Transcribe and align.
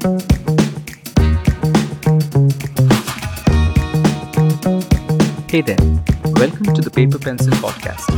Hey 0.00 0.06
there, 5.60 5.76
welcome 6.36 6.72
to 6.72 6.80
the 6.80 6.90
Paper 6.90 7.18
Pencil 7.18 7.52
Podcast, 7.54 8.08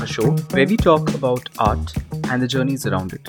a 0.00 0.06
show 0.06 0.30
where 0.54 0.68
we 0.68 0.76
talk 0.76 1.12
about 1.14 1.48
art 1.58 1.92
and 2.30 2.40
the 2.40 2.46
journeys 2.46 2.86
around 2.86 3.12
it. 3.12 3.28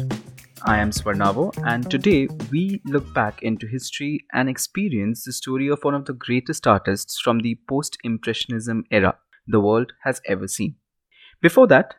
I 0.62 0.78
am 0.78 0.92
Swarnavo, 0.92 1.52
and 1.66 1.90
today 1.90 2.28
we 2.52 2.84
look 2.86 3.12
back 3.16 3.42
into 3.42 3.66
history 3.66 4.28
and 4.32 4.48
experience 4.48 5.24
the 5.24 5.34
story 5.34 5.68
of 5.68 5.84
one 5.84 5.96
of 5.96 6.06
the 6.06 6.14
greatest 6.14 6.68
artists 6.68 7.20
from 7.20 7.40
the 7.40 7.58
post 7.68 7.98
Impressionism 8.04 8.84
era 8.92 9.18
the 9.48 9.60
world 9.60 9.94
has 10.04 10.22
ever 10.28 10.48
seen. 10.48 10.76
Before 11.42 11.66
that, 11.66 11.96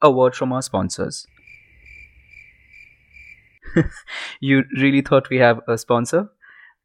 a 0.00 0.12
word 0.12 0.36
from 0.36 0.52
our 0.52 0.62
sponsors. 0.62 1.26
you 4.40 4.64
really 4.76 5.00
thought 5.00 5.30
we 5.30 5.38
have 5.38 5.60
a 5.68 5.78
sponsor? 5.78 6.30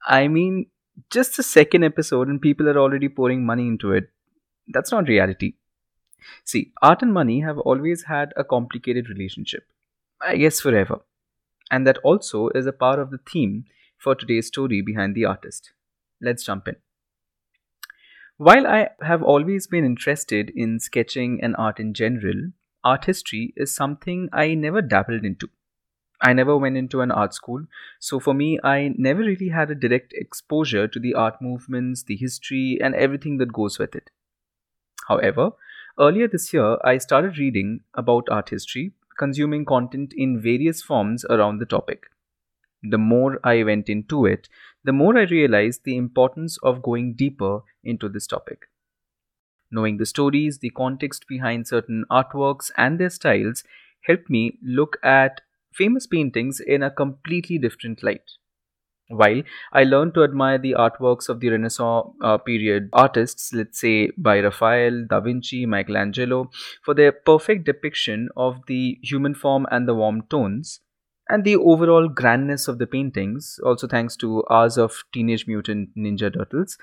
I 0.06 0.28
mean, 0.28 0.68
just 1.10 1.38
the 1.38 1.44
second 1.44 1.84
episode 1.84 2.28
and 2.28 2.42
people 2.42 2.70
are 2.70 2.78
already 2.78 3.10
pouring 3.10 3.46
money 3.46 3.68
into 3.68 3.92
it. 3.92 4.10
That's 4.68 4.92
not 4.92 5.08
reality. 5.08 5.54
See, 6.46 6.72
art 6.82 7.02
and 7.02 7.14
money 7.14 7.42
have 7.42 7.60
always 7.60 8.04
had 8.04 8.34
a 8.38 8.44
complicated 8.44 9.10
relationship. 9.10 9.68
I 10.22 10.38
guess 10.38 10.62
forever. 10.62 11.02
And 11.72 11.86
that 11.88 11.98
also 12.00 12.50
is 12.50 12.66
a 12.66 12.74
part 12.74 13.00
of 13.00 13.12
the 13.12 13.20
theme 13.30 13.66
for 13.98 14.16
today's 14.16 14.48
story 14.48 14.82
behind 14.82 15.16
the 15.16 15.26
artist. 15.26 15.72
Let's 16.22 16.46
jump 16.46 16.68
in. 16.68 16.76
While 18.38 18.68
I 18.68 18.90
have 19.02 19.24
always 19.24 19.68
been 19.68 19.86
interested 19.86 20.52
in 20.56 20.80
sketching 20.80 21.40
and 21.42 21.56
art 21.58 21.80
in 21.80 21.94
general, 21.94 22.52
art 22.84 23.06
history 23.06 23.54
is 23.56 23.74
something 23.74 24.30
I 24.34 24.54
never 24.54 24.82
dabbled 24.82 25.24
into. 25.24 25.50
I 26.24 26.34
never 26.34 26.58
went 26.58 26.76
into 26.78 27.02
an 27.02 27.12
art 27.12 27.36
school, 27.36 27.66
so 28.00 28.20
for 28.20 28.34
me, 28.34 28.60
I 28.64 28.96
never 28.98 29.20
really 29.20 29.50
had 29.50 29.70
a 29.70 29.76
direct 29.76 30.14
exposure 30.14 30.88
to 30.88 31.00
the 31.00 31.14
art 31.14 31.40
movements, 31.42 32.02
the 32.04 32.16
history, 32.16 32.80
and 32.82 32.96
everything 32.96 33.38
that 33.38 33.54
goes 33.54 33.78
with 33.78 33.96
it. 33.96 34.10
However, 35.08 35.52
earlier 36.00 36.28
this 36.28 36.54
year, 36.54 36.78
I 36.84 36.98
started 36.98 37.38
reading 37.38 37.82
about 37.94 38.28
art 38.30 38.50
history, 38.50 38.94
consuming 39.18 39.66
content 39.66 40.14
in 40.18 40.42
various 40.42 40.82
forms 40.82 41.24
around 41.26 41.60
the 41.60 41.66
topic. 41.66 42.08
The 42.84 42.98
more 42.98 43.40
I 43.44 43.64
went 43.64 43.90
into 43.90 44.26
it, 44.26 44.50
the 44.84 44.94
more 44.94 45.18
I 45.18 45.24
realized 45.24 45.84
the 45.84 45.98
importance 45.98 46.58
of 46.64 46.82
going 46.84 47.14
deeper 47.16 47.62
into 47.84 48.10
this 48.10 48.28
topic. 48.28 48.70
Knowing 49.70 49.98
the 49.98 50.06
stories, 50.06 50.60
the 50.60 50.70
context 50.70 51.28
behind 51.28 51.68
certain 51.68 52.06
artworks, 52.10 52.72
and 52.78 52.98
their 52.98 53.10
styles 53.10 53.66
helped 54.04 54.30
me 54.30 54.58
look 54.64 54.98
at 55.04 55.42
famous 55.76 56.08
paintings 56.08 56.60
in 56.60 56.84
a 56.84 56.92
completely 56.92 57.58
different 57.58 58.04
light. 58.04 58.24
While 59.10 59.44
I 59.74 59.84
learned 59.84 60.14
to 60.16 60.24
admire 60.24 60.58
the 60.58 60.76
artworks 60.78 61.28
of 61.30 61.40
the 61.40 61.50
Renaissance 61.50 62.08
uh, 62.24 62.38
period 62.38 62.90
artists, 62.94 63.52
let's 63.54 63.80
say 63.80 64.12
by 64.18 64.40
Raphael, 64.40 65.06
Da 65.10 65.20
Vinci, 65.20 65.66
Michelangelo, 65.66 66.50
for 66.84 66.94
their 66.94 67.12
perfect 67.12 67.66
depiction 67.66 68.30
of 68.38 68.62
the 68.68 68.98
human 69.04 69.36
form 69.36 69.68
and 69.72 69.88
the 69.88 69.94
warm 69.94 70.24
tones, 70.30 70.80
and 71.30 71.44
the 71.44 71.58
overall 71.58 72.08
grandness 72.08 72.68
of 72.68 72.80
the 72.80 72.88
paintings, 72.88 73.60
also 73.64 73.88
thanks 73.88 74.16
to 74.18 74.44
ours 74.50 74.78
of 74.78 75.04
Teenage 75.14 75.48
Mutant 75.48 75.90
Ninja 75.98 76.34
Turtles, 76.34 76.78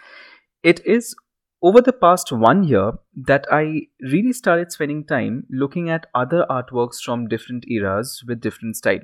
it 0.63 0.85
is 0.85 1.15
over 1.63 1.81
the 1.83 1.93
past 1.93 2.33
one 2.33 2.65
year 2.65 2.93
that 3.15 3.47
I 3.53 3.89
really 4.01 4.33
started 4.33 4.73
spending 4.73 5.05
time 5.05 5.47
looking 5.51 5.91
at 5.91 6.07
other 6.15 6.47
artworks 6.49 7.03
from 7.03 7.29
different 7.29 7.67
eras 7.69 8.25
with 8.27 8.41
different 8.41 8.77
style. 8.77 9.01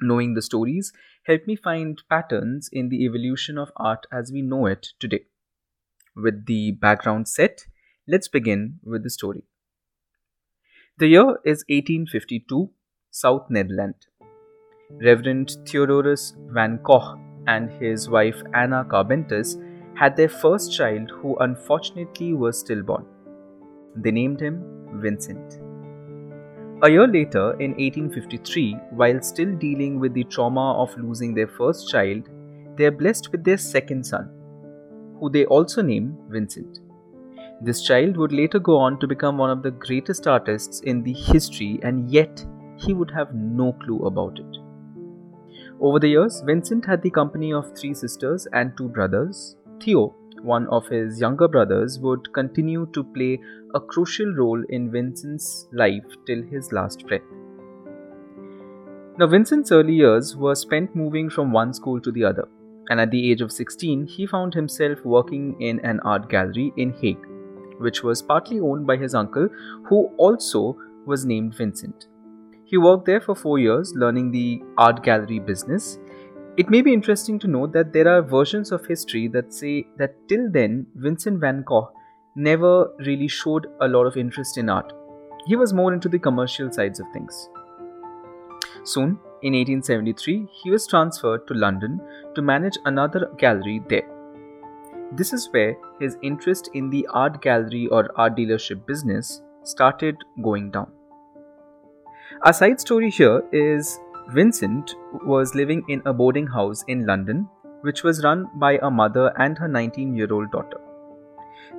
Knowing 0.00 0.34
the 0.34 0.42
stories 0.42 0.92
helped 1.26 1.46
me 1.46 1.56
find 1.56 2.02
patterns 2.08 2.68
in 2.72 2.88
the 2.88 3.04
evolution 3.04 3.58
of 3.58 3.72
art 3.76 4.06
as 4.12 4.30
we 4.32 4.42
know 4.42 4.66
it 4.66 4.88
today. 5.00 5.24
With 6.14 6.46
the 6.46 6.72
background 6.72 7.28
set, 7.28 7.66
let's 8.06 8.28
begin 8.28 8.78
with 8.84 9.02
the 9.02 9.10
story. 9.10 9.44
The 10.98 11.08
year 11.08 11.38
is 11.44 11.64
1852, 11.68 12.70
South 13.10 13.46
Netherlands. 13.48 14.06
Reverend 14.90 15.56
Theodorus 15.66 16.34
van 16.50 16.78
Gogh 16.82 17.18
and 17.46 17.70
his 17.70 18.08
wife 18.08 18.42
Anna 18.54 18.84
Carbentus 18.84 19.56
had 19.94 20.16
their 20.16 20.28
first 20.28 20.72
child 20.72 21.10
who 21.10 21.36
unfortunately 21.38 22.32
was 22.34 22.58
stillborn. 22.58 23.04
They 23.96 24.10
named 24.10 24.40
him 24.40 24.62
Vincent. 24.94 25.60
A 26.82 26.90
year 26.90 27.06
later, 27.06 27.52
in 27.60 27.72
1853, 27.72 28.74
while 28.90 29.20
still 29.22 29.54
dealing 29.54 30.00
with 30.00 30.14
the 30.14 30.24
trauma 30.24 30.82
of 30.82 30.96
losing 30.98 31.34
their 31.34 31.46
first 31.46 31.88
child, 31.88 32.28
they 32.76 32.86
are 32.86 32.90
blessed 32.90 33.30
with 33.30 33.44
their 33.44 33.58
second 33.58 34.04
son, 34.04 34.30
who 35.20 35.30
they 35.30 35.44
also 35.44 35.82
name 35.82 36.16
Vincent. 36.28 36.80
This 37.60 37.82
child 37.82 38.16
would 38.16 38.32
later 38.32 38.58
go 38.58 38.76
on 38.76 38.98
to 38.98 39.06
become 39.06 39.38
one 39.38 39.50
of 39.50 39.62
the 39.62 39.70
greatest 39.70 40.26
artists 40.26 40.80
in 40.80 41.04
the 41.04 41.12
history, 41.12 41.78
and 41.84 42.10
yet 42.10 42.44
he 42.76 42.92
would 42.92 43.12
have 43.12 43.32
no 43.32 43.74
clue 43.74 44.00
about 44.00 44.40
it. 44.40 44.56
Over 45.80 46.00
the 46.00 46.08
years, 46.08 46.42
Vincent 46.44 46.84
had 46.84 47.02
the 47.02 47.10
company 47.10 47.52
of 47.52 47.76
three 47.78 47.94
sisters 47.94 48.48
and 48.52 48.76
two 48.76 48.88
brothers, 48.88 49.56
Theo, 49.82 50.14
one 50.42 50.68
of 50.68 50.86
his 50.86 51.20
younger 51.20 51.48
brothers, 51.48 51.98
would 51.98 52.32
continue 52.32 52.86
to 52.92 53.02
play 53.02 53.40
a 53.74 53.80
crucial 53.80 54.32
role 54.34 54.62
in 54.68 54.92
Vincent's 54.92 55.66
life 55.72 56.04
till 56.24 56.42
his 56.42 56.70
last 56.72 57.04
breath. 57.06 57.22
Now, 59.18 59.26
Vincent's 59.26 59.72
early 59.72 59.94
years 59.94 60.36
were 60.36 60.54
spent 60.54 60.94
moving 60.94 61.28
from 61.28 61.52
one 61.52 61.74
school 61.74 62.00
to 62.00 62.12
the 62.12 62.24
other, 62.24 62.48
and 62.90 63.00
at 63.00 63.10
the 63.10 63.30
age 63.30 63.40
of 63.40 63.50
16, 63.50 64.06
he 64.06 64.26
found 64.26 64.54
himself 64.54 65.04
working 65.04 65.60
in 65.60 65.80
an 65.80 65.98
art 66.00 66.28
gallery 66.28 66.72
in 66.76 66.92
Hague, 66.92 67.26
which 67.78 68.04
was 68.04 68.22
partly 68.22 68.60
owned 68.60 68.86
by 68.86 68.96
his 68.96 69.14
uncle, 69.14 69.48
who 69.88 70.06
also 70.16 70.76
was 71.06 71.26
named 71.26 71.54
Vincent. 71.56 72.06
He 72.64 72.78
worked 72.78 73.04
there 73.04 73.20
for 73.20 73.34
four 73.34 73.58
years, 73.58 73.92
learning 73.96 74.30
the 74.30 74.62
art 74.78 75.02
gallery 75.02 75.40
business 75.40 75.98
it 76.58 76.68
may 76.68 76.82
be 76.82 76.92
interesting 76.92 77.38
to 77.38 77.48
note 77.48 77.72
that 77.72 77.92
there 77.92 78.08
are 78.08 78.20
versions 78.20 78.72
of 78.72 78.84
history 78.84 79.26
that 79.28 79.54
say 79.54 79.86
that 79.96 80.14
till 80.28 80.50
then, 80.50 80.86
Vincent 80.96 81.40
van 81.40 81.62
Gogh 81.62 81.90
never 82.36 82.90
really 82.98 83.28
showed 83.28 83.68
a 83.80 83.88
lot 83.88 84.04
of 84.04 84.18
interest 84.18 84.58
in 84.58 84.68
art. 84.68 84.92
He 85.46 85.56
was 85.56 85.72
more 85.72 85.94
into 85.94 86.08
the 86.10 86.18
commercial 86.18 86.70
sides 86.70 87.00
of 87.00 87.06
things. 87.12 87.48
Soon, 88.84 89.18
in 89.42 89.54
1873, 89.54 90.46
he 90.62 90.70
was 90.70 90.86
transferred 90.86 91.46
to 91.48 91.54
London 91.54 92.00
to 92.34 92.42
manage 92.42 92.78
another 92.84 93.30
gallery 93.38 93.80
there. 93.88 94.08
This 95.12 95.32
is 95.32 95.48
where 95.52 95.76
his 96.00 96.16
interest 96.22 96.68
in 96.74 96.90
the 96.90 97.06
art 97.12 97.40
gallery 97.40 97.86
or 97.86 98.10
art 98.16 98.36
dealership 98.36 98.86
business 98.86 99.42
started 99.62 100.16
going 100.42 100.70
down. 100.70 100.90
A 102.44 102.52
side 102.52 102.80
story 102.80 103.10
here 103.10 103.42
is 103.52 103.98
Vincent 104.28 104.94
was 105.24 105.54
living 105.54 105.84
in 105.88 106.00
a 106.06 106.12
boarding 106.12 106.46
house 106.46 106.84
in 106.88 107.06
London, 107.06 107.48
which 107.82 108.02
was 108.02 108.22
run 108.22 108.48
by 108.54 108.78
a 108.82 108.90
mother 108.90 109.32
and 109.38 109.58
her 109.58 109.68
19 109.68 110.14
year 110.16 110.32
old 110.32 110.50
daughter. 110.52 110.80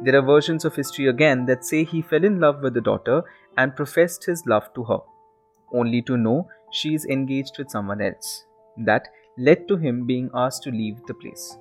There 0.02 0.18
are 0.18 0.26
versions 0.26 0.66
of 0.66 0.76
history 0.76 1.08
again 1.08 1.46
that 1.46 1.66
say 1.66 1.84
he 1.84 2.02
fell 2.02 2.24
in 2.24 2.40
love 2.40 2.62
with 2.62 2.74
the 2.74 2.82
daughter 2.82 3.24
and 3.58 3.76
professed 3.76 4.26
his 4.26 4.46
love 4.46 4.74
to 4.76 4.84
her, 4.84 5.00
only 5.74 6.02
to 6.04 6.18
know 6.18 6.48
she 6.72 6.94
is 6.94 7.06
engaged 7.06 7.58
with 7.58 7.70
someone 7.70 8.02
else. 8.02 8.46
That 8.78 9.08
led 9.38 9.68
to 9.68 9.78
him 9.78 10.06
being 10.06 10.30
asked 10.34 10.64
to 10.64 10.72
leave 10.72 10.98
the 11.08 11.14
place. 11.14 11.58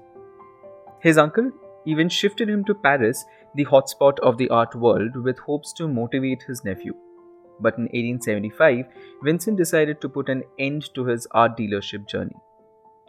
His 1.01 1.19
uncle 1.19 1.53
even 1.85 2.09
shifted 2.09 2.49
him 2.49 2.65
to 2.65 2.75
Paris, 2.75 3.25
the 3.55 3.65
hotspot 3.67 4.19
of 4.21 4.39
the 4.39 4.49
art 4.49 4.75
world, 4.75 5.17
with 5.17 5.39
hopes 5.39 5.73
to 5.75 5.89
motivate 5.89 6.43
his 6.43 6.65
nephew. 6.65 6.95
But 7.61 7.79
in 7.79 7.85
1875, 7.85 8.87
Vincent 9.23 9.57
decided 9.57 10.01
to 10.01 10.09
put 10.09 10.29
an 10.29 10.43
end 10.59 10.93
to 10.95 11.05
his 11.05 11.27
art 11.31 11.57
dealership 11.57 12.09
journey. 12.09 12.37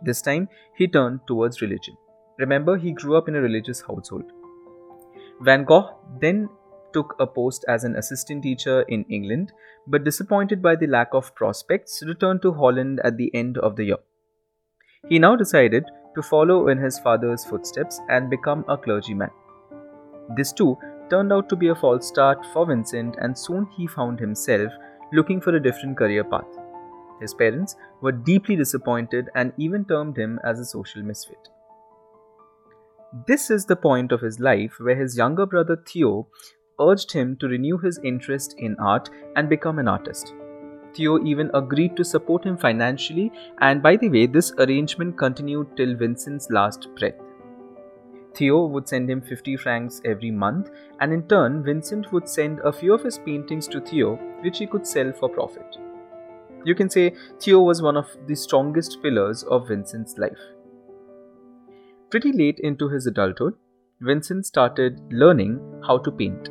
This 0.03 0.21
time, 0.21 0.49
he 0.75 0.87
turned 0.87 1.21
towards 1.27 1.61
religion. 1.61 1.97
Remember, 2.37 2.77
he 2.77 2.91
grew 2.91 3.15
up 3.15 3.27
in 3.27 3.35
a 3.35 3.41
religious 3.41 3.81
household. 3.81 4.25
Van 5.41 5.63
Gogh 5.63 5.95
then 6.19 6.49
took 6.93 7.15
a 7.19 7.25
post 7.25 7.65
as 7.67 7.83
an 7.83 7.95
assistant 7.95 8.43
teacher 8.43 8.81
in 8.83 9.03
England, 9.09 9.51
but 9.87 10.03
disappointed 10.03 10.61
by 10.61 10.75
the 10.75 10.87
lack 10.87 11.13
of 11.13 11.33
prospects, 11.35 12.03
returned 12.05 12.41
to 12.43 12.53
Holland 12.53 13.01
at 13.03 13.17
the 13.17 13.33
end 13.33 13.57
of 13.57 13.75
the 13.75 13.85
year. 13.85 13.97
He 15.09 15.19
now 15.19 15.35
decided 15.35 15.85
to 16.15 16.21
follow 16.21 16.67
in 16.67 16.77
his 16.77 16.99
father's 16.99 17.43
footsteps 17.43 17.99
and 18.09 18.29
become 18.29 18.63
a 18.67 18.77
clergyman. 18.77 19.31
This 20.37 20.53
too 20.53 20.77
turned 21.09 21.33
out 21.33 21.49
to 21.49 21.55
be 21.55 21.67
a 21.67 21.75
false 21.75 22.07
start 22.07 22.45
for 22.53 22.65
Vincent, 22.65 23.15
and 23.19 23.37
soon 23.37 23.67
he 23.77 23.87
found 23.87 24.19
himself 24.19 24.71
looking 25.11 25.39
for 25.41 25.55
a 25.55 25.61
different 25.61 25.97
career 25.97 26.23
path. 26.23 26.47
His 27.21 27.33
parents 27.33 27.75
were 28.01 28.11
deeply 28.11 28.55
disappointed 28.55 29.29
and 29.35 29.53
even 29.57 29.85
termed 29.85 30.17
him 30.17 30.39
as 30.43 30.59
a 30.59 30.65
social 30.65 31.03
misfit. 31.03 31.49
This 33.27 33.51
is 33.51 33.65
the 33.65 33.75
point 33.75 34.11
of 34.11 34.21
his 34.21 34.39
life 34.39 34.73
where 34.79 34.95
his 34.95 35.15
younger 35.15 35.45
brother 35.45 35.77
Theo 35.87 36.27
urged 36.81 37.11
him 37.11 37.37
to 37.37 37.47
renew 37.47 37.77
his 37.77 37.99
interest 38.03 38.55
in 38.57 38.75
art 38.79 39.09
and 39.35 39.47
become 39.47 39.77
an 39.77 39.87
artist. 39.87 40.33
Theo 40.95 41.23
even 41.23 41.51
agreed 41.53 41.95
to 41.97 42.03
support 42.03 42.43
him 42.43 42.57
financially, 42.57 43.31
and 43.61 43.81
by 43.81 43.95
the 43.95 44.09
way, 44.09 44.25
this 44.25 44.51
arrangement 44.57 45.17
continued 45.17 45.77
till 45.77 45.95
Vincent's 45.95 46.49
last 46.49 46.87
breath. 46.95 47.22
Theo 48.35 48.65
would 48.65 48.87
send 48.87 49.09
him 49.09 49.21
50 49.21 49.57
francs 49.57 50.01
every 50.05 50.31
month, 50.31 50.69
and 50.99 51.13
in 51.13 51.27
turn, 51.27 51.63
Vincent 51.63 52.11
would 52.11 52.27
send 52.27 52.59
a 52.59 52.73
few 52.73 52.93
of 52.93 53.03
his 53.03 53.17
paintings 53.19 53.67
to 53.67 53.81
Theo, 53.81 54.15
which 54.41 54.57
he 54.57 54.67
could 54.67 54.87
sell 54.87 55.11
for 55.11 55.29
profit. 55.29 55.77
You 56.65 56.75
can 56.75 56.89
say 56.89 57.13
Theo 57.39 57.59
was 57.59 57.81
one 57.81 57.97
of 57.97 58.07
the 58.27 58.35
strongest 58.35 59.01
pillars 59.03 59.43
of 59.43 59.67
Vincent's 59.67 60.17
life. 60.17 60.39
Pretty 62.09 62.31
late 62.31 62.59
into 62.59 62.89
his 62.89 63.05
adulthood, 63.07 63.55
Vincent 64.01 64.45
started 64.45 64.99
learning 65.11 65.59
how 65.85 65.97
to 65.97 66.11
paint. 66.11 66.49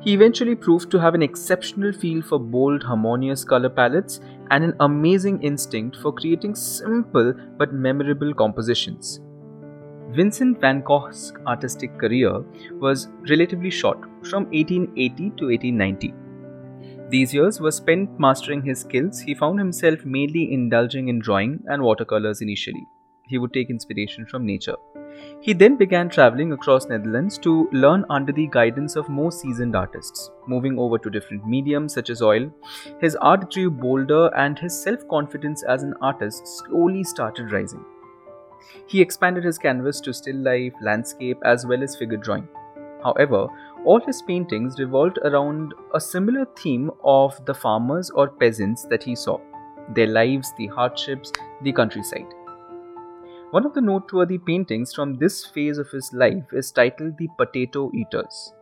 He 0.00 0.12
eventually 0.12 0.54
proved 0.54 0.90
to 0.90 1.00
have 1.00 1.14
an 1.14 1.22
exceptional 1.22 1.92
feel 1.92 2.22
for 2.22 2.38
bold, 2.38 2.82
harmonious 2.82 3.44
color 3.44 3.68
palettes 3.68 4.20
and 4.50 4.64
an 4.64 4.74
amazing 4.80 5.42
instinct 5.42 5.96
for 5.96 6.12
creating 6.12 6.54
simple 6.54 7.32
but 7.58 7.72
memorable 7.72 8.34
compositions. 8.34 9.20
Vincent 10.14 10.60
van 10.60 10.80
Gogh's 10.80 11.32
artistic 11.44 11.98
career 11.98 12.44
was 12.78 13.08
relatively 13.28 13.70
short, 13.70 13.98
from 14.22 14.44
1880 14.52 15.30
to 15.38 15.46
1890. 15.46 16.14
These 17.08 17.34
years 17.34 17.60
were 17.60 17.72
spent 17.72 18.20
mastering 18.20 18.62
his 18.62 18.78
skills. 18.78 19.18
He 19.18 19.34
found 19.34 19.58
himself 19.58 20.04
mainly 20.04 20.52
indulging 20.52 21.08
in 21.08 21.18
drawing 21.18 21.64
and 21.66 21.82
watercolors 21.82 22.42
initially. 22.42 22.86
He 23.24 23.38
would 23.38 23.52
take 23.52 23.70
inspiration 23.70 24.24
from 24.26 24.46
nature. 24.46 24.76
He 25.40 25.52
then 25.52 25.76
began 25.76 26.08
traveling 26.08 26.52
across 26.52 26.86
Netherlands 26.86 27.36
to 27.38 27.68
learn 27.72 28.04
under 28.08 28.32
the 28.32 28.46
guidance 28.46 28.94
of 28.94 29.08
more 29.08 29.32
seasoned 29.32 29.74
artists, 29.74 30.30
moving 30.46 30.78
over 30.78 30.96
to 30.98 31.10
different 31.10 31.44
mediums 31.44 31.92
such 31.92 32.08
as 32.08 32.22
oil. 32.22 32.52
His 33.00 33.16
art 33.16 33.52
grew 33.52 33.68
bolder 33.68 34.32
and 34.36 34.56
his 34.60 34.80
self-confidence 34.80 35.64
as 35.64 35.82
an 35.82 35.94
artist 36.00 36.46
slowly 36.46 37.02
started 37.02 37.50
rising. 37.50 37.84
He 38.86 39.00
expanded 39.00 39.44
his 39.44 39.58
canvas 39.58 40.00
to 40.02 40.12
still 40.12 40.36
life, 40.36 40.74
landscape 40.80 41.38
as 41.44 41.66
well 41.66 41.82
as 41.82 41.96
figure 41.96 42.18
drawing. 42.18 42.48
However, 43.02 43.48
all 43.84 44.00
his 44.00 44.22
paintings 44.22 44.78
revolved 44.78 45.18
around 45.18 45.74
a 45.94 46.00
similar 46.00 46.46
theme 46.56 46.90
of 47.02 47.44
the 47.44 47.54
farmers 47.54 48.10
or 48.10 48.28
peasants 48.28 48.84
that 48.84 49.02
he 49.02 49.14
saw, 49.14 49.38
their 49.94 50.06
lives, 50.06 50.52
the 50.56 50.68
hardships, 50.68 51.32
the 51.62 51.72
countryside. 51.72 52.26
One 53.50 53.66
of 53.66 53.74
the 53.74 53.80
noteworthy 53.80 54.38
paintings 54.38 54.92
from 54.94 55.16
this 55.16 55.44
phase 55.44 55.78
of 55.78 55.90
his 55.90 56.12
life 56.12 56.52
is 56.52 56.72
titled 56.72 57.16
The 57.18 57.28
Potato 57.38 57.90
Eaters, 57.94 58.52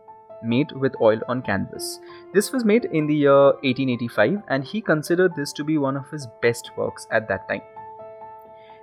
made 0.43 0.73
with 0.73 0.95
oil 1.01 1.21
on 1.29 1.43
canvas. 1.43 2.01
This 2.35 2.53
was 2.53 2.65
made 2.65 2.87
in 2.87 3.07
the 3.07 3.15
year 3.15 3.45
1885 3.63 4.43
and 4.49 4.65
he 4.65 4.81
considered 4.81 5.35
this 5.35 5.53
to 5.55 5.65
be 5.65 5.79
one 5.79 5.97
of 5.97 6.11
his 6.11 6.27
best 6.43 6.73
works 6.77 7.07
at 7.11 7.29
that 7.29 7.49
time. 7.49 7.63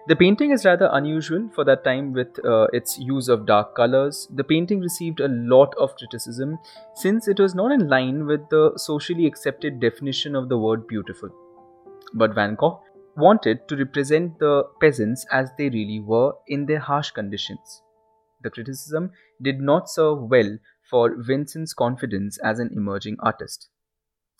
The 0.10 0.16
painting 0.16 0.50
is 0.50 0.66
rather 0.66 0.90
unusual 0.92 1.52
for 1.54 1.64
that 1.66 1.84
time 1.84 2.14
with 2.14 2.44
uh, 2.44 2.66
its 2.74 2.98
use 2.98 3.28
of 3.30 3.46
dark 3.46 3.76
colors. 3.76 4.28
The 4.34 4.44
painting 4.44 4.80
received 4.80 5.20
a 5.20 5.28
lot 5.28 5.76
of 5.78 5.96
criticism 5.98 6.58
since 6.96 7.28
it 7.28 7.40
was 7.40 7.54
not 7.54 7.72
in 7.72 7.88
line 7.88 8.26
with 8.26 8.42
the 8.50 8.72
socially 8.76 9.28
accepted 9.28 9.80
definition 9.80 10.36
of 10.36 10.50
the 10.50 10.58
word 10.58 10.88
beautiful. 10.88 11.30
But 12.16 12.34
Van 12.34 12.56
Gogh 12.56 12.82
wanted 13.18 13.68
to 13.68 13.76
represent 13.76 14.40
the 14.40 14.64
peasants 14.82 15.28
as 15.32 15.52
they 15.60 15.70
really 15.70 16.00
were 16.00 16.34
in 16.48 16.66
their 16.66 16.80
harsh 16.80 17.12
conditions. 17.12 17.84
The 18.42 18.50
criticism 18.50 19.12
did 19.40 19.62
not 19.62 19.92
serve 19.92 20.24
well 20.24 20.58
for 20.90 21.14
Vincent's 21.20 21.76
confidence 21.76 22.40
as 22.40 22.58
an 22.58 22.72
emerging 22.76 23.18
artist. 23.20 23.70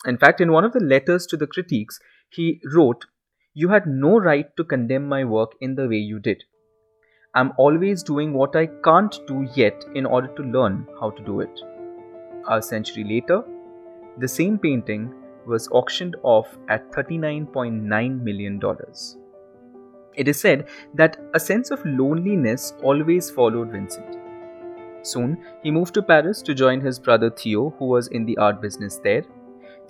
In 0.04 0.18
fact, 0.18 0.40
in 0.40 0.50
one 0.50 0.64
of 0.64 0.72
the 0.72 0.80
letters 0.80 1.26
to 1.26 1.36
the 1.36 1.46
critiques, 1.46 2.00
he 2.28 2.60
wrote, 2.74 3.04
You 3.52 3.68
had 3.68 3.86
no 3.86 4.16
right 4.16 4.46
to 4.56 4.62
condemn 4.62 5.08
my 5.08 5.24
work 5.24 5.56
in 5.60 5.74
the 5.74 5.88
way 5.88 5.96
you 5.96 6.20
did. 6.20 6.44
I'm 7.34 7.52
always 7.58 8.04
doing 8.04 8.32
what 8.32 8.54
I 8.54 8.66
can't 8.84 9.18
do 9.26 9.48
yet 9.56 9.84
in 9.94 10.06
order 10.06 10.28
to 10.36 10.42
learn 10.42 10.86
how 11.00 11.10
to 11.10 11.24
do 11.24 11.40
it. 11.40 11.60
A 12.48 12.62
century 12.62 13.02
later, 13.02 13.42
the 14.18 14.28
same 14.28 14.56
painting 14.56 15.12
was 15.46 15.68
auctioned 15.72 16.14
off 16.22 16.56
at 16.68 16.92
$39.9 16.92 18.22
million. 18.22 18.60
It 20.14 20.28
is 20.28 20.38
said 20.40 20.68
that 20.94 21.16
a 21.34 21.40
sense 21.40 21.72
of 21.72 21.84
loneliness 21.84 22.74
always 22.84 23.30
followed 23.32 23.72
Vincent. 23.72 24.16
Soon, 25.02 25.44
he 25.64 25.72
moved 25.72 25.94
to 25.94 26.02
Paris 26.02 26.40
to 26.42 26.54
join 26.54 26.80
his 26.80 27.00
brother 27.00 27.30
Theo, 27.30 27.70
who 27.78 27.86
was 27.86 28.06
in 28.08 28.26
the 28.26 28.36
art 28.38 28.62
business 28.62 28.98
there. 29.02 29.24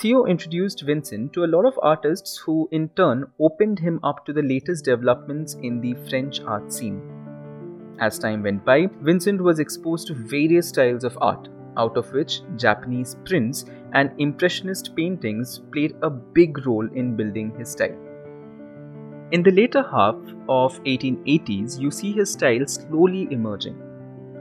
Theo 0.00 0.24
introduced 0.24 0.80
Vincent 0.80 1.34
to 1.34 1.44
a 1.44 1.50
lot 1.54 1.66
of 1.66 1.78
artists 1.82 2.38
who, 2.38 2.66
in 2.72 2.88
turn, 2.96 3.26
opened 3.38 3.78
him 3.78 4.00
up 4.02 4.24
to 4.24 4.32
the 4.32 4.40
latest 4.40 4.86
developments 4.86 5.58
in 5.62 5.78
the 5.82 5.92
French 6.08 6.40
art 6.40 6.72
scene. 6.72 7.02
As 8.00 8.18
time 8.18 8.42
went 8.42 8.64
by, 8.64 8.88
Vincent 9.02 9.42
was 9.42 9.58
exposed 9.58 10.06
to 10.06 10.14
various 10.14 10.70
styles 10.70 11.04
of 11.04 11.18
art, 11.20 11.50
out 11.76 11.98
of 11.98 12.10
which 12.14 12.40
Japanese 12.56 13.16
prints 13.26 13.66
and 13.92 14.10
Impressionist 14.16 14.96
paintings 14.96 15.58
played 15.70 15.94
a 16.00 16.08
big 16.08 16.66
role 16.66 16.88
in 16.94 17.14
building 17.14 17.52
his 17.58 17.68
style. 17.68 17.98
In 19.32 19.42
the 19.42 19.50
later 19.50 19.82
half 19.82 20.16
of 20.48 20.82
1880s, 20.84 21.78
you 21.78 21.90
see 21.90 22.12
his 22.12 22.32
style 22.32 22.66
slowly 22.66 23.28
emerging. 23.30 23.78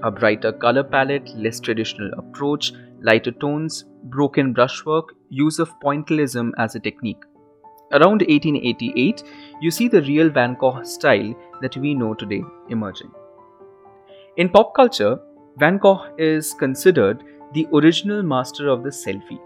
A 0.04 0.10
brighter 0.10 0.54
color 0.54 0.86
palette, 0.86 1.36
less 1.36 1.60
traditional 1.60 2.14
approach, 2.18 2.72
lighter 3.02 3.32
tones, 3.32 3.86
broken 4.04 4.54
brushwork, 4.54 5.14
use 5.30 5.60
of 5.60 5.80
pointillism 5.80 6.52
as 6.58 6.76
a 6.76 6.80
technique. 6.80 7.24
Around 7.92 8.22
1888, 8.22 9.24
you 9.62 9.72
see 9.72 9.88
the 9.88 10.02
real 10.04 10.30
Van 10.30 10.56
Gogh 10.60 10.84
style 10.84 11.34
that 11.62 11.76
we 11.78 11.94
know 11.94 12.14
today 12.14 12.44
emerging. 12.70 13.12
In 14.38 14.50
pop 14.50 14.76
culture, 14.76 15.20
Van 15.58 15.78
Gogh 15.78 16.06
is 16.18 16.54
considered 16.54 17.24
the 17.54 17.68
original 17.74 18.22
master 18.22 18.70
of 18.70 18.84
the 18.84 18.90
selfie. 18.90 19.40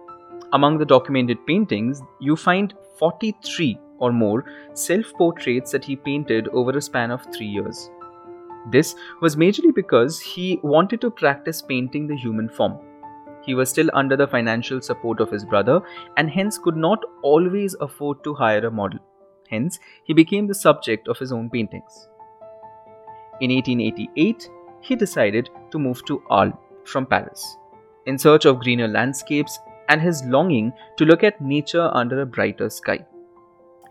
Among 0.51 0.77
the 0.77 0.85
documented 0.85 1.45
paintings, 1.47 2.01
you 2.19 2.35
find 2.35 2.73
43 2.99 3.79
or 3.99 4.11
more 4.11 4.45
self 4.73 5.13
portraits 5.13 5.71
that 5.71 5.85
he 5.85 5.95
painted 5.95 6.47
over 6.49 6.71
a 6.71 6.81
span 6.81 7.11
of 7.11 7.25
three 7.33 7.47
years. 7.47 7.89
This 8.71 8.95
was 9.21 9.35
majorly 9.35 9.73
because 9.73 10.19
he 10.19 10.59
wanted 10.63 11.01
to 11.01 11.09
practice 11.11 11.61
painting 11.61 12.07
the 12.07 12.15
human 12.15 12.49
form. 12.49 12.77
He 13.45 13.53
was 13.53 13.69
still 13.69 13.89
under 13.93 14.15
the 14.15 14.27
financial 14.27 14.81
support 14.81 15.19
of 15.19 15.31
his 15.31 15.45
brother 15.45 15.81
and 16.17 16.29
hence 16.29 16.57
could 16.57 16.77
not 16.77 16.99
always 17.21 17.75
afford 17.81 18.23
to 18.23 18.33
hire 18.33 18.65
a 18.65 18.71
model. 18.71 18.99
Hence, 19.49 19.79
he 20.05 20.13
became 20.13 20.47
the 20.47 20.55
subject 20.55 21.07
of 21.07 21.19
his 21.19 21.31
own 21.31 21.49
paintings. 21.49 22.07
In 23.41 23.51
1888, 23.51 24.49
he 24.81 24.95
decided 24.95 25.49
to 25.71 25.79
move 25.79 26.03
to 26.05 26.23
Arles 26.29 26.53
from 26.85 27.05
Paris 27.05 27.57
in 28.05 28.17
search 28.17 28.45
of 28.45 28.59
greener 28.59 28.87
landscapes 28.87 29.59
and 29.89 30.01
his 30.01 30.23
longing 30.25 30.73
to 30.97 31.05
look 31.05 31.23
at 31.23 31.41
nature 31.41 31.89
under 31.93 32.21
a 32.21 32.25
brighter 32.25 32.69
sky. 32.69 33.05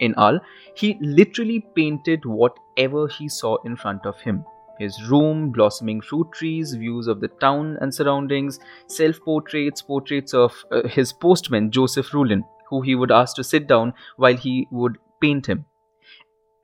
In 0.00 0.14
Arles, 0.14 0.40
he 0.74 0.98
literally 1.00 1.60
painted 1.74 2.24
whatever 2.24 3.06
he 3.08 3.28
saw 3.28 3.56
in 3.64 3.76
front 3.76 4.06
of 4.06 4.20
him 4.20 4.44
his 4.82 5.02
room, 5.10 5.50
blossoming 5.50 6.00
fruit 6.00 6.30
trees, 6.32 6.74
views 6.74 7.06
of 7.06 7.20
the 7.20 7.28
town 7.46 7.78
and 7.80 7.94
surroundings, 7.94 8.60
self 8.86 9.20
portraits, 9.20 9.82
portraits 9.82 10.34
of 10.34 10.64
uh, 10.70 10.86
his 10.88 11.12
postman, 11.12 11.70
Joseph 11.70 12.12
Roulin, 12.12 12.44
who 12.68 12.82
he 12.82 12.94
would 12.94 13.10
ask 13.10 13.36
to 13.36 13.44
sit 13.44 13.66
down 13.66 13.94
while 14.16 14.36
he 14.36 14.66
would 14.70 14.98
paint 15.20 15.46
him 15.46 15.64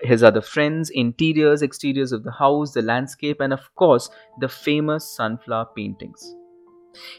his 0.00 0.22
other 0.22 0.40
friends, 0.40 0.90
interiors, 0.90 1.62
exteriors 1.62 2.12
of 2.12 2.22
the 2.22 2.32
house, 2.32 2.72
the 2.72 2.82
landscape, 2.82 3.40
and 3.40 3.52
of 3.52 3.74
course, 3.74 4.10
the 4.40 4.48
famous 4.48 5.04
sunflower 5.16 5.68
paintings. 5.76 6.34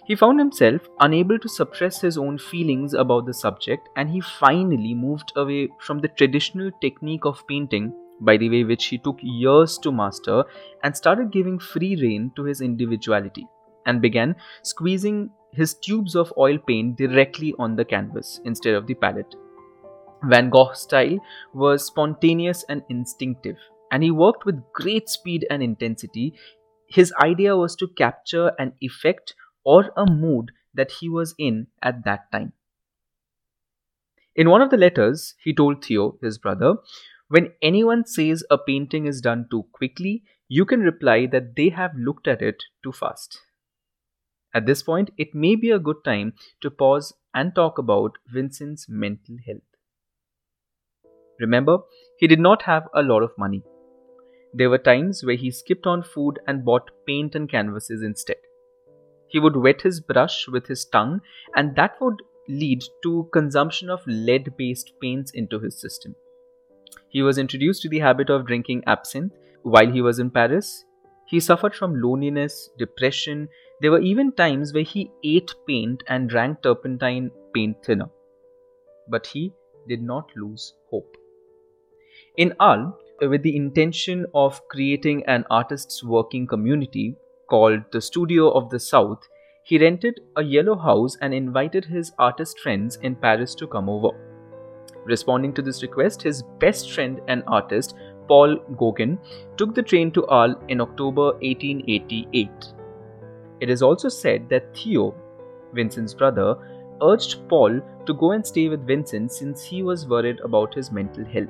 He 0.05 0.15
found 0.15 0.39
himself 0.39 0.81
unable 0.99 1.39
to 1.39 1.47
suppress 1.49 2.01
his 2.01 2.17
own 2.17 2.37
feelings 2.37 2.93
about 2.93 3.25
the 3.25 3.33
subject, 3.33 3.87
and 3.95 4.09
he 4.09 4.21
finally 4.21 4.93
moved 4.93 5.31
away 5.35 5.69
from 5.79 5.99
the 5.99 6.07
traditional 6.09 6.71
technique 6.81 7.25
of 7.25 7.45
painting, 7.47 7.93
by 8.21 8.37
the 8.37 8.49
way, 8.49 8.63
which 8.63 8.85
he 8.85 8.97
took 8.97 9.17
years 9.21 9.77
to 9.79 9.91
master, 9.91 10.43
and 10.83 10.95
started 10.95 11.31
giving 11.31 11.59
free 11.59 11.95
rein 11.95 12.31
to 12.35 12.43
his 12.43 12.61
individuality, 12.61 13.47
and 13.85 14.01
began 14.01 14.35
squeezing 14.63 15.29
his 15.51 15.73
tubes 15.73 16.15
of 16.15 16.33
oil 16.37 16.57
paint 16.57 16.97
directly 16.97 17.53
on 17.57 17.75
the 17.75 17.85
canvas 17.85 18.39
instead 18.45 18.75
of 18.75 18.87
the 18.87 18.93
palette. 18.93 19.35
Van 20.23 20.49
Gogh's 20.49 20.81
style 20.81 21.17
was 21.53 21.85
spontaneous 21.85 22.63
and 22.69 22.83
instinctive, 22.89 23.55
and 23.91 24.03
he 24.03 24.11
worked 24.11 24.45
with 24.45 24.61
great 24.73 25.09
speed 25.09 25.47
and 25.49 25.63
intensity. 25.63 26.33
His 26.87 27.13
idea 27.21 27.55
was 27.55 27.75
to 27.77 27.87
capture 27.87 28.51
an 28.59 28.73
effect 28.81 29.33
or 29.63 29.91
a 29.95 30.05
mood 30.05 30.51
that 30.73 30.91
he 30.99 31.09
was 31.09 31.35
in 31.37 31.67
at 31.81 32.03
that 32.05 32.31
time. 32.31 32.53
In 34.35 34.49
one 34.49 34.61
of 34.61 34.69
the 34.69 34.77
letters, 34.77 35.35
he 35.43 35.53
told 35.53 35.83
Theo, 35.83 36.17
his 36.21 36.37
brother, 36.37 36.75
when 37.29 37.53
anyone 37.61 38.05
says 38.05 38.43
a 38.49 38.57
painting 38.57 39.05
is 39.05 39.21
done 39.21 39.47
too 39.49 39.65
quickly, 39.71 40.23
you 40.47 40.65
can 40.65 40.81
reply 40.81 41.27
that 41.27 41.55
they 41.55 41.69
have 41.69 41.91
looked 41.95 42.27
at 42.27 42.41
it 42.41 42.63
too 42.83 42.91
fast. 42.91 43.39
At 44.53 44.65
this 44.65 44.81
point, 44.81 45.11
it 45.17 45.35
may 45.35 45.55
be 45.55 45.69
a 45.69 45.77
good 45.77 46.03
time 46.03 46.33
to 46.61 46.71
pause 46.71 47.13
and 47.35 47.53
talk 47.53 47.77
about 47.77 48.17
Vincent's 48.27 48.87
mental 48.89 49.37
health. 49.45 49.61
Remember, 51.39 51.77
he 52.17 52.25
did 52.25 52.39
not 52.39 52.63
have 52.63 52.87
a 52.95 53.03
lot 53.03 53.21
of 53.21 53.37
money. 53.37 53.61
There 54.51 54.71
were 54.71 54.79
times 54.79 55.23
where 55.23 55.35
he 55.35 55.51
skipped 55.51 55.85
on 55.85 56.01
food 56.01 56.39
and 56.47 56.65
bought 56.65 56.89
paint 57.05 57.35
and 57.35 57.47
canvases 57.47 58.01
instead. 58.01 58.37
He 59.27 59.39
would 59.39 59.55
wet 59.55 59.83
his 59.83 60.01
brush 60.01 60.47
with 60.47 60.65
his 60.65 60.85
tongue, 60.85 61.21
and 61.55 61.75
that 61.75 62.01
would 62.01 62.23
lead 62.47 62.83
to 63.03 63.29
consumption 63.31 63.91
of 63.91 64.01
lead 64.07 64.57
based 64.57 64.93
paints 64.99 65.29
into 65.31 65.59
his 65.59 65.79
system. 65.79 66.15
He 67.09 67.21
was 67.21 67.37
introduced 67.37 67.81
to 67.81 67.89
the 67.89 67.99
habit 67.99 68.29
of 68.29 68.45
drinking 68.45 68.83
absinthe 68.85 69.33
while 69.63 69.91
he 69.91 70.01
was 70.01 70.19
in 70.19 70.29
Paris. 70.29 70.85
He 71.25 71.39
suffered 71.39 71.75
from 71.75 72.01
loneliness, 72.01 72.69
depression. 72.77 73.49
There 73.81 73.91
were 73.91 74.01
even 74.01 74.31
times 74.31 74.73
where 74.73 74.83
he 74.83 75.11
ate 75.23 75.53
paint 75.67 76.03
and 76.07 76.29
drank 76.29 76.61
turpentine 76.61 77.31
paint 77.53 77.77
thinner. 77.83 78.09
But 79.07 79.27
he 79.27 79.53
did 79.87 80.01
not 80.01 80.29
lose 80.35 80.73
hope. 80.91 81.17
In 82.37 82.53
Arles, 82.59 82.93
with 83.21 83.43
the 83.43 83.55
intention 83.55 84.25
of 84.33 84.65
creating 84.69 85.25
an 85.25 85.45
artists' 85.49 86.03
working 86.03 86.47
community 86.47 87.15
called 87.49 87.81
the 87.91 88.01
Studio 88.01 88.51
of 88.51 88.69
the 88.69 88.79
South, 88.79 89.27
he 89.65 89.77
rented 89.77 90.19
a 90.35 90.43
yellow 90.43 90.77
house 90.77 91.17
and 91.21 91.33
invited 91.33 91.85
his 91.85 92.11
artist 92.17 92.59
friends 92.59 92.97
in 93.01 93.15
Paris 93.15 93.55
to 93.55 93.67
come 93.67 93.89
over. 93.89 94.28
Responding 95.05 95.53
to 95.53 95.61
this 95.61 95.81
request, 95.81 96.21
his 96.21 96.43
best 96.59 96.91
friend 96.91 97.21
and 97.27 97.43
artist, 97.47 97.95
Paul 98.27 98.57
Gauguin, 98.77 99.17
took 99.57 99.73
the 99.73 99.83
train 99.83 100.11
to 100.11 100.25
Arles 100.27 100.57
in 100.67 100.81
October 100.81 101.33
1888. 101.41 102.49
It 103.61 103.69
is 103.69 103.81
also 103.81 104.09
said 104.09 104.47
that 104.49 104.75
Theo, 104.75 105.15
Vincent's 105.73 106.13
brother, 106.13 106.55
urged 107.01 107.47
Paul 107.47 107.81
to 108.05 108.13
go 108.13 108.31
and 108.31 108.45
stay 108.45 108.69
with 108.69 108.85
Vincent 108.85 109.31
since 109.31 109.63
he 109.63 109.83
was 109.83 110.07
worried 110.07 110.39
about 110.43 110.73
his 110.73 110.91
mental 110.91 111.25
health. 111.25 111.49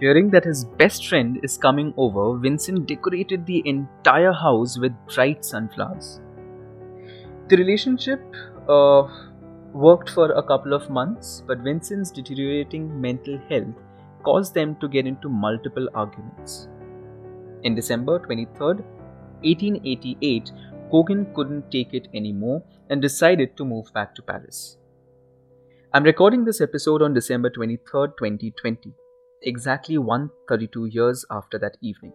Hearing 0.00 0.30
that 0.30 0.44
his 0.44 0.64
best 0.64 1.06
friend 1.08 1.40
is 1.42 1.56
coming 1.56 1.94
over, 1.96 2.36
Vincent 2.38 2.86
decorated 2.86 3.46
the 3.46 3.62
entire 3.64 4.32
house 4.32 4.78
with 4.78 4.92
bright 5.14 5.44
sunflowers. 5.44 6.20
The 7.48 7.56
relationship 7.56 8.20
uh, 8.68 9.08
worked 9.76 10.10
for 10.10 10.32
a 10.32 10.42
couple 10.42 10.72
of 10.72 10.88
months, 10.88 11.42
but 11.46 11.58
Vincent's 11.58 12.10
deteriorating 12.10 13.00
mental 13.00 13.38
health 13.48 13.74
caused 14.24 14.54
them 14.54 14.76
to 14.80 14.88
get 14.88 15.06
into 15.06 15.28
multiple 15.28 15.88
arguments. 15.94 16.68
In 17.62 17.74
December 17.74 18.18
23, 18.18 18.56
1888, 18.58 20.50
Gauguin 20.90 21.26
couldn't 21.34 21.70
take 21.70 21.92
it 21.92 22.08
anymore 22.14 22.62
and 22.88 23.02
decided 23.02 23.56
to 23.56 23.64
move 23.64 23.92
back 23.92 24.14
to 24.14 24.22
Paris. 24.22 24.78
I'm 25.92 26.04
recording 26.04 26.44
this 26.44 26.60
episode 26.60 27.02
on 27.02 27.14
December 27.14 27.50
23, 27.50 28.08
2020 28.18 28.94
exactly 29.42 29.98
132 29.98 30.86
years 30.86 31.24
after 31.30 31.58
that 31.58 31.76
evening. 31.82 32.12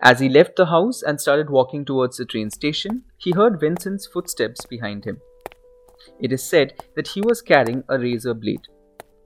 As 0.00 0.20
he 0.20 0.28
left 0.28 0.56
the 0.56 0.66
house 0.66 1.02
and 1.02 1.20
started 1.20 1.50
walking 1.50 1.84
towards 1.84 2.16
the 2.16 2.24
train 2.24 2.50
station, 2.50 3.04
he 3.18 3.32
heard 3.32 3.60
Vincent's 3.60 4.06
footsteps 4.06 4.64
behind 4.64 5.04
him. 5.04 5.20
It 6.20 6.32
is 6.32 6.42
said 6.42 6.74
that 6.96 7.08
he 7.08 7.20
was 7.20 7.42
carrying 7.42 7.84
a 7.88 7.98
razor 7.98 8.34
blade. 8.34 8.66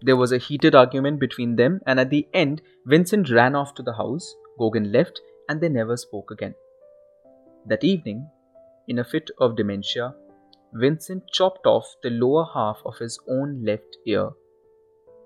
There 0.01 0.17
was 0.17 0.33
a 0.33 0.39
heated 0.39 0.75
argument 0.75 1.21
between 1.21 1.57
them, 1.57 1.81
and 1.87 2.01
at 2.01 2.11
the 2.11 2.27
end, 2.35 2.63
Vincent 2.87 3.31
ran 3.31 3.55
off 3.55 3.75
to 3.75 3.83
the 3.83 3.95
house, 3.95 4.35
Gauguin 4.59 4.91
left, 4.91 5.21
and 5.49 5.61
they 5.61 5.69
never 5.69 5.97
spoke 5.97 6.31
again. 6.31 6.55
That 7.67 7.85
evening, 7.85 8.29
in 8.89 8.99
a 8.99 9.05
fit 9.05 9.31
of 9.39 9.57
dementia, 9.57 10.15
Vincent 10.75 11.25
chopped 11.31 11.67
off 11.67 11.95
the 12.03 12.11
lower 12.11 12.47
half 12.53 12.81
of 12.85 12.99
his 12.99 13.19
own 13.29 13.65
left 13.65 13.97
ear 14.07 14.31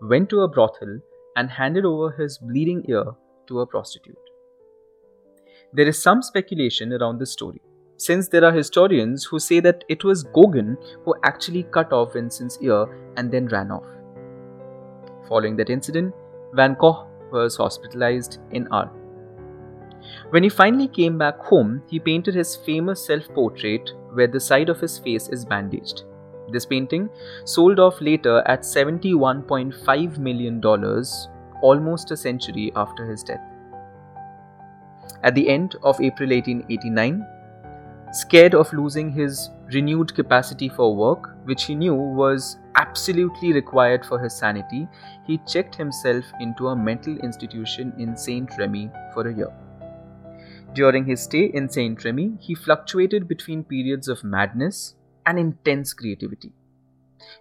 went 0.01 0.29
to 0.31 0.41
a 0.41 0.49
brothel, 0.49 1.01
and 1.37 1.51
handed 1.51 1.85
over 1.85 2.11
his 2.11 2.39
bleeding 2.39 2.85
ear 2.89 3.05
to 3.47 3.61
a 3.61 3.67
prostitute. 3.67 4.17
There 5.73 5.87
is 5.87 6.03
some 6.03 6.23
speculation 6.23 6.93
around 6.93 7.19
this 7.19 7.33
story, 7.33 7.61
since 7.97 8.29
there 8.29 8.45
are 8.45 8.53
historians 8.53 9.25
who 9.25 9.39
say 9.39 9.61
that 9.61 9.85
it 9.89 10.05
was 10.05 10.23
Gauguin 10.23 10.77
who 11.05 11.15
actually 11.25 11.65
cut 11.65 11.93
off 11.93 12.13
Vincent's 12.13 12.59
ear 12.61 12.87
and 13.17 13.31
then 13.31 13.47
ran 13.47 13.71
off. 13.71 13.87
Following 15.29 15.57
that 15.57 15.71
incident, 15.71 16.15
Van 16.53 16.77
Gogh 16.79 17.07
was 17.33 17.57
hospitalized 17.57 18.39
in 18.53 18.69
Arles. 18.69 18.91
When 20.31 20.43
he 20.43 20.49
finally 20.49 20.89
came 20.89 21.19
back 21.19 21.39
home, 21.41 21.83
he 21.89 21.99
painted 21.99 22.35
his 22.35 22.57
famous 22.57 23.05
self 23.05 23.29
portrait 23.35 23.91
where 24.13 24.27
the 24.27 24.41
side 24.41 24.69
of 24.69 24.81
his 24.81 24.99
face 24.99 25.29
is 25.29 25.45
bandaged. 25.45 26.05
This 26.53 26.67
painting 26.67 27.09
sold 27.45 27.81
off 27.81 28.01
later 28.01 28.43
at 28.47 28.61
$71.5 28.61 30.19
million, 30.19 30.63
almost 31.63 32.11
a 32.13 32.17
century 32.17 32.73
after 32.77 33.05
his 33.05 33.23
death. 33.23 33.41
At 35.23 35.35
the 35.35 35.49
end 35.49 35.77
of 35.83 36.01
April 36.01 36.31
1889, 36.31 37.27
scared 38.13 38.55
of 38.55 38.73
losing 38.73 39.11
his 39.11 39.51
renewed 39.73 40.15
capacity 40.15 40.69
for 40.69 40.95
work, 40.95 41.37
which 41.45 41.65
he 41.65 41.75
knew 41.75 41.95
was 41.95 42.59
absolutely 42.77 43.53
required 43.53 44.05
for 44.05 44.19
his 44.19 44.37
sanity, 44.37 44.87
he 45.27 45.39
checked 45.47 45.75
himself 45.75 46.25
into 46.41 46.69
a 46.69 46.77
mental 46.77 47.17
institution 47.19 47.93
in 47.99 48.17
Saint 48.17 48.51
Remy 48.59 48.91
for 49.13 49.29
a 49.29 49.35
year. 49.35 49.53
During 50.75 51.07
his 51.07 51.23
stay 51.23 51.47
in 51.47 51.69
Saint 51.69 52.05
Remy, 52.05 52.37
he 52.39 52.55
fluctuated 52.55 53.27
between 53.27 53.65
periods 53.65 54.09
of 54.09 54.23
madness 54.23 54.95
and 55.25 55.39
intense 55.39 55.95
creativity, 55.95 56.53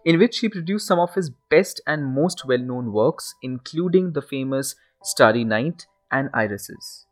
in 0.05 0.17
which 0.19 0.39
he 0.39 0.49
produced 0.49 0.87
some 0.87 0.99
of 0.99 1.13
his 1.15 1.29
best 1.49 1.81
and 1.85 2.05
most 2.05 2.45
well 2.45 2.59
known 2.59 2.91
works, 2.91 3.35
including 3.43 4.13
the 4.13 4.21
famous 4.21 4.75
Starry 5.03 5.43
Night 5.43 5.85
and 6.09 6.29
Irises. 6.33 7.04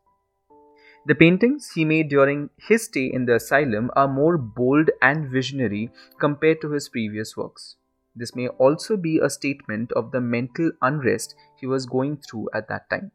The 1.05 1.15
paintings 1.15 1.71
he 1.75 1.83
made 1.83 2.07
during 2.07 2.49
his 2.55 2.85
stay 2.85 3.11
in 3.11 3.25
the 3.25 3.35
asylum 3.35 3.91
are 3.95 4.07
more 4.07 4.37
bold 4.37 4.89
and 5.01 5.29
visionary 5.29 5.91
compared 6.17 6.61
to 6.61 6.71
his 6.71 6.87
previous 6.87 7.35
works. 7.35 7.75
This 8.15 8.35
may 8.35 8.47
also 8.47 8.95
be 8.95 9.19
a 9.19 9.29
statement 9.29 9.91
of 9.93 10.11
the 10.11 10.21
mental 10.21 10.71
unrest 10.81 11.35
he 11.59 11.67
was 11.67 11.85
going 11.85 12.17
through 12.17 12.49
at 12.53 12.69
that 12.69 12.89
time. 12.89 13.11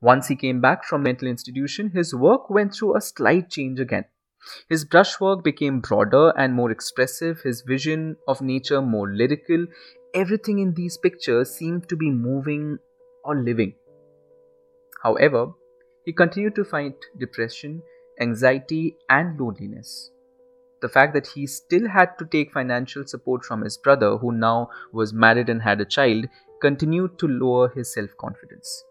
Once 0.00 0.28
he 0.28 0.36
came 0.36 0.62
back 0.62 0.82
from 0.84 1.02
mental 1.02 1.28
institution, 1.28 1.90
his 1.90 2.14
work 2.14 2.48
went 2.48 2.74
through 2.74 2.96
a 2.96 3.02
slight 3.02 3.50
change 3.50 3.78
again. 3.78 4.06
His 4.66 4.86
brushwork 4.86 5.44
became 5.44 5.80
broader 5.80 6.32
and 6.38 6.54
more 6.54 6.70
expressive, 6.70 7.42
his 7.42 7.60
vision 7.60 8.16
of 8.26 8.40
nature 8.40 8.80
more 8.80 9.12
lyrical. 9.12 9.66
Everything 10.14 10.58
in 10.58 10.72
these 10.72 10.96
pictures 10.96 11.50
seemed 11.50 11.86
to 11.90 11.96
be 11.96 12.10
moving 12.10 12.78
or 13.22 13.36
living. 13.36 13.74
However, 15.02 15.52
he 16.04 16.12
continued 16.12 16.54
to 16.56 16.64
fight 16.64 16.96
depression, 17.18 17.82
anxiety, 18.20 18.96
and 19.08 19.38
loneliness. 19.38 20.10
The 20.82 20.88
fact 20.88 21.12
that 21.14 21.26
he 21.26 21.46
still 21.46 21.88
had 21.88 22.18
to 22.18 22.24
take 22.24 22.52
financial 22.52 23.06
support 23.06 23.44
from 23.44 23.62
his 23.62 23.76
brother, 23.76 24.16
who 24.16 24.32
now 24.32 24.70
was 24.92 25.12
married 25.12 25.48
and 25.48 25.62
had 25.62 25.80
a 25.80 25.84
child, 25.84 26.26
continued 26.60 27.18
to 27.18 27.28
lower 27.28 27.68
his 27.68 27.92
self 27.92 28.10
confidence. 28.18 28.84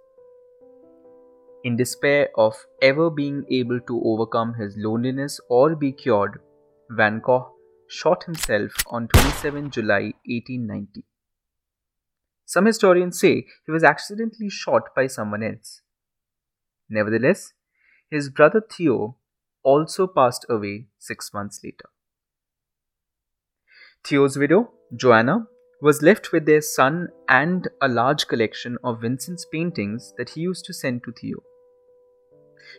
In 1.64 1.76
despair 1.76 2.30
of 2.38 2.56
ever 2.82 3.10
being 3.10 3.46
able 3.50 3.80
to 3.82 4.02
overcome 4.06 4.54
his 4.54 4.76
loneliness 4.78 5.40
or 5.50 5.76
be 5.76 5.92
cured, 5.92 6.40
Van 6.90 7.20
Gogh 7.20 7.54
shot 7.88 8.24
himself 8.24 8.72
on 8.88 9.08
27 9.08 9.72
July 9.72 10.14
1890. 10.26 11.04
Some 12.46 12.66
historians 12.66 13.20
say 13.20 13.46
he 13.66 13.72
was 13.72 13.84
accidentally 13.84 14.50
shot 14.50 14.96
by 14.96 15.08
someone 15.08 15.44
else. 15.44 15.82
Nevertheless, 16.90 17.54
his 18.10 18.30
brother 18.30 18.62
Theo 18.62 19.18
also 19.64 20.08
passed 20.08 20.46
away 20.50 20.88
six 20.98 21.34
months 21.34 21.62
later. 21.64 21.90
Theo's 24.04 24.38
widow, 24.38 24.72
Joanna, 24.96 25.48
was 25.82 26.02
left 26.02 26.32
with 26.32 26.46
their 26.46 26.62
son 26.62 27.10
and 27.28 27.68
a 27.82 27.88
large 27.88 28.28
collection 28.28 28.78
of 28.84 29.02
Vincent's 29.02 29.46
paintings 29.46 30.14
that 30.18 30.32
he 30.32 30.42
used 30.42 30.66
to 30.66 30.74
send 30.74 31.04
to 31.04 31.12
Theo. 31.12 31.44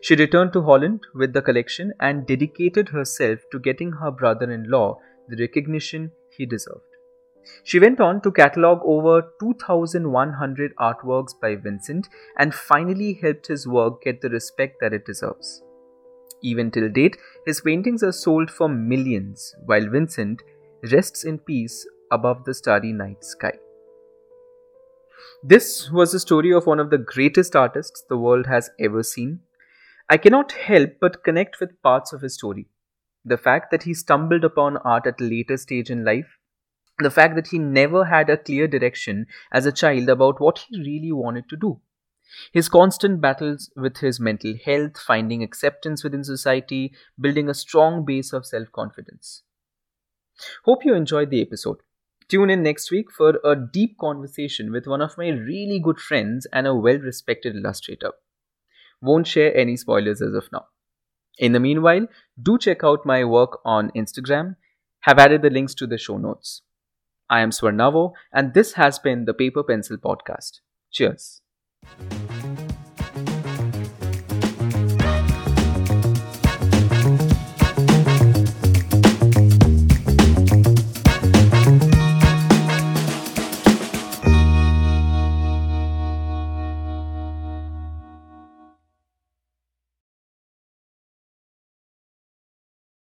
She 0.03 0.15
returned 0.15 0.53
to 0.55 0.63
Holland 0.63 1.01
with 1.15 1.33
the 1.33 1.43
collection 1.43 1.93
and 2.01 2.27
dedicated 2.27 2.91
herself 2.91 3.41
to 3.53 3.59
getting 3.59 3.93
her 3.93 4.11
brother 4.11 4.51
in 4.51 4.71
law 4.71 5.01
the 5.29 5.37
recognition 5.37 6.13
he 6.37 6.47
deserved. 6.47 6.90
She 7.65 7.79
went 7.79 8.01
on 8.01 8.21
to 8.23 8.31
catalogue 8.31 8.81
over 8.85 9.33
2,100 9.41 10.77
artworks 10.77 11.39
by 11.41 11.57
Vincent 11.57 12.09
and 12.39 12.55
finally 12.55 13.15
helped 13.15 13.47
his 13.49 13.67
work 13.67 14.03
get 14.03 14.21
the 14.21 14.31
respect 14.31 14.77
that 14.81 14.93
it 14.93 15.07
deserves. 15.07 15.63
Even 16.43 16.71
till 16.71 16.89
date, 16.89 17.17
his 17.45 17.61
paintings 17.61 18.03
are 18.03 18.13
sold 18.13 18.51
for 18.51 18.69
millions, 18.69 19.55
while 19.67 19.89
Vincent 19.89 20.43
rests 20.91 21.25
in 21.25 21.39
peace 21.39 21.87
above 22.11 22.45
the 22.45 22.55
starry 22.55 22.93
night 22.93 23.23
sky. 23.25 23.53
This 25.43 25.91
was 25.91 26.13
the 26.13 26.21
story 26.21 26.53
of 26.53 26.67
one 26.67 26.81
of 26.81 26.91
the 26.91 26.99
greatest 26.99 27.55
artists 27.55 28.03
the 28.09 28.17
world 28.17 28.47
has 28.47 28.71
ever 28.79 29.03
seen, 29.03 29.41
I 30.13 30.17
cannot 30.17 30.51
help 30.51 30.95
but 31.01 31.23
connect 31.23 31.61
with 31.61 31.81
parts 31.83 32.13
of 32.13 32.23
his 32.23 32.35
story. 32.35 32.67
The 33.25 33.39
fact 33.39 33.71
that 33.71 33.85
he 33.85 33.95
stumbled 33.95 34.43
upon 34.43 34.79
art 34.79 35.07
at 35.07 35.21
a 35.21 35.25
later 35.25 35.57
stage 35.57 35.89
in 35.89 36.05
life, 36.05 36.40
the 37.03 37.11
fact 37.11 37.35
that 37.37 37.49
he 37.49 37.59
never 37.59 38.05
had 38.05 38.31
a 38.31 38.37
clear 38.37 38.67
direction 38.69 39.27
as 39.53 39.67
a 39.67 39.73
child 39.73 40.09
about 40.09 40.41
what 40.41 40.67
he 40.69 40.79
really 40.79 41.13
wanted 41.13 41.49
to 41.49 41.57
do. 41.57 41.81
His 42.53 42.69
constant 42.69 43.21
battles 43.21 43.71
with 43.77 43.99
his 43.99 44.21
mental 44.21 44.55
health, 44.65 44.99
finding 44.99 45.43
acceptance 45.43 46.05
within 46.05 46.25
society, 46.25 46.93
building 47.21 47.49
a 47.49 47.55
strong 47.55 48.05
base 48.05 48.33
of 48.33 48.47
self 48.47 48.71
confidence. 48.73 49.43
Hope 50.65 50.85
you 50.85 50.95
enjoyed 50.95 51.31
the 51.31 51.43
episode. 51.43 51.79
Tune 52.29 52.51
in 52.51 52.63
next 52.63 52.93
week 52.93 53.11
for 53.11 53.41
a 53.45 53.57
deep 53.57 53.99
conversation 53.99 54.71
with 54.71 54.87
one 54.87 55.03
of 55.03 55.19
my 55.19 55.29
really 55.29 55.81
good 55.81 55.99
friends 55.99 56.47
and 56.53 56.67
a 56.67 56.75
well 56.75 56.99
respected 56.99 57.57
illustrator. 57.57 58.13
Won't 59.03 59.27
share 59.27 59.57
any 59.57 59.77
spoilers 59.77 60.23
as 60.23 60.35
of 60.35 60.49
now. 60.53 60.67
In 61.39 61.53
the 61.53 61.61
meanwhile, 61.61 62.07
do 62.41 62.59
check 62.59 62.85
out 62.85 63.05
my 63.05 63.25
work 63.25 63.61
on 63.65 63.91
Instagram. 63.97 64.57
Have 65.01 65.19
added 65.19 65.43
the 65.43 65.51
links 65.51 65.75
to 65.77 65.87
the 65.87 65.99
show 65.99 66.19
notes. 66.19 66.63
I 67.31 67.41
am 67.41 67.51
Swarnavo, 67.51 68.13
and 68.33 68.53
this 68.55 68.73
has 68.73 68.99
been 68.99 69.25
the 69.25 69.33
Paper 69.33 69.63
Pencil 69.63 69.97
Podcast. 69.97 70.61
Cheers. 70.91 71.41